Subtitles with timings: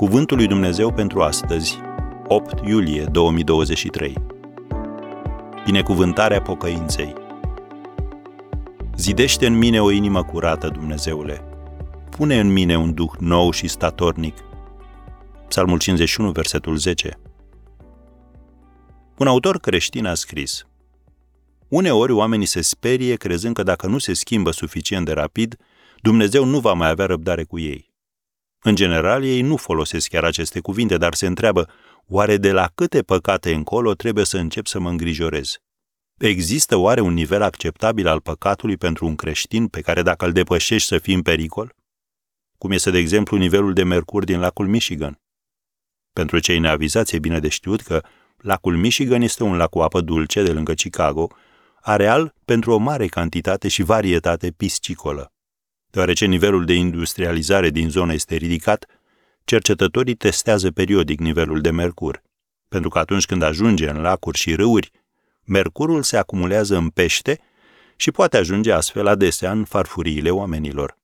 [0.00, 1.78] Cuvântul lui Dumnezeu pentru astăzi,
[2.26, 4.14] 8 iulie 2023.
[5.64, 7.12] Binecuvântarea pocăinței.
[8.96, 11.44] Zidește în mine o inimă curată, Dumnezeule.
[12.10, 14.36] Pune în mine un duh nou și statornic.
[15.48, 17.18] Psalmul 51, versetul 10.
[19.18, 20.66] Un autor creștin a scris
[21.68, 25.56] Uneori oamenii se sperie crezând că dacă nu se schimbă suficient de rapid,
[26.02, 27.89] Dumnezeu nu va mai avea răbdare cu ei.
[28.62, 31.68] În general, ei nu folosesc chiar aceste cuvinte, dar se întreabă,
[32.06, 35.58] oare de la câte păcate încolo trebuie să încep să mă îngrijorez?
[36.18, 40.88] Există oare un nivel acceptabil al păcatului pentru un creștin pe care dacă îl depășești
[40.88, 41.74] să fii în pericol?
[42.58, 45.20] Cum este, de exemplu, nivelul de mercur din lacul Michigan.
[46.12, 48.02] Pentru cei neavizați e bine de știut că
[48.36, 51.28] lacul Michigan este un lac cu apă dulce de lângă Chicago,
[51.80, 55.32] areal pentru o mare cantitate și varietate piscicolă.
[55.90, 58.86] Deoarece nivelul de industrializare din zonă este ridicat,
[59.44, 62.22] cercetătorii testează periodic nivelul de mercur,
[62.68, 64.90] pentru că atunci când ajunge în lacuri și râuri,
[65.44, 67.40] mercurul se acumulează în pește
[67.96, 70.98] și poate ajunge astfel adesea în farfuriile oamenilor.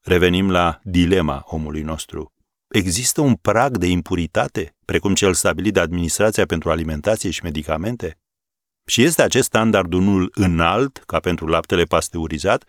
[0.00, 2.32] Revenim la dilema omului nostru.
[2.68, 8.18] Există un prag de impuritate, precum cel stabilit de Administrația pentru Alimentație și Medicamente?
[8.86, 12.64] Și este acest standard unul înalt, ca pentru laptele pasteurizat,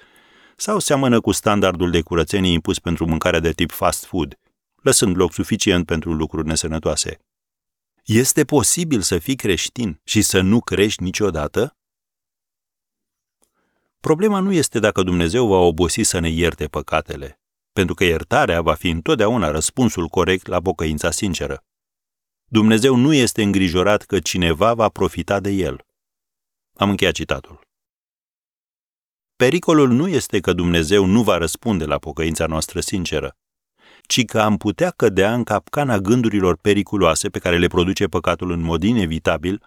[0.60, 4.40] sau seamănă cu standardul de curățenie impus pentru mâncarea de tip fast food,
[4.76, 7.20] lăsând loc suficient pentru lucruri nesănătoase.
[8.06, 11.78] Este posibil să fii creștin și să nu crești niciodată?
[14.00, 17.40] Problema nu este dacă Dumnezeu va obosi să ne ierte păcatele,
[17.74, 21.64] pentru că iertarea va fi întotdeauna răspunsul corect la pocăința sinceră.
[22.46, 25.86] Dumnezeu nu este îngrijorat că cineva va profita de el.
[26.74, 27.67] Am încheiat citatul.
[29.38, 33.38] Pericolul nu este că Dumnezeu nu va răspunde la pocăința noastră sinceră,
[34.08, 38.62] ci că am putea cădea în capcana gândurilor periculoase pe care le produce păcatul în
[38.62, 39.64] mod inevitabil,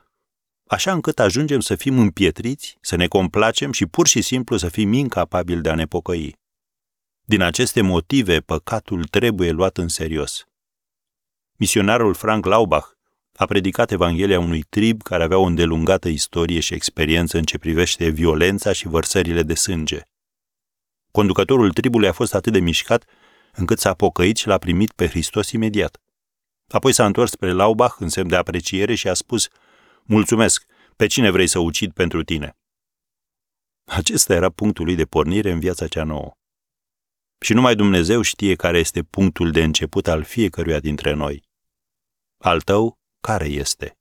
[0.66, 4.92] așa încât ajungem să fim împietriți, să ne complacem și pur și simplu să fim
[4.92, 6.36] incapabili de a ne pocăi.
[7.24, 10.44] Din aceste motive, păcatul trebuie luat în serios.
[11.52, 12.99] Misionarul Frank Laubach
[13.40, 18.08] a predicat Evanghelia unui trib care avea o îndelungată istorie și experiență în ce privește
[18.08, 20.00] violența și vărsările de sânge.
[21.10, 23.04] Conducătorul tribului a fost atât de mișcat
[23.52, 26.00] încât s-a pocăit și l-a primit pe Hristos imediat.
[26.68, 29.48] Apoi s-a întors spre Laubach în semn de apreciere și a spus,
[30.02, 30.64] Mulțumesc,
[30.96, 32.56] pe cine vrei să ucid pentru tine?
[33.84, 36.32] Acesta era punctul lui de pornire în viața cea nouă.
[37.40, 41.42] Și numai Dumnezeu știe care este punctul de început al fiecăruia dintre noi.
[42.38, 43.94] Al tău care este.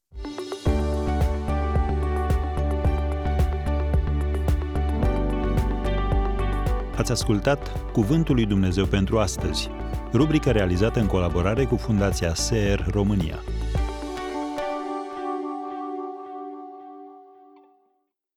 [6.97, 9.69] Ați ascultat Cuvântul lui Dumnezeu pentru astăzi,
[10.13, 13.40] rubrica realizată în colaborare cu Fundația SER România.